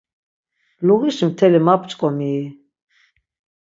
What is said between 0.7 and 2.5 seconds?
Luğişi mteli ma p̌ç̌ǩomii?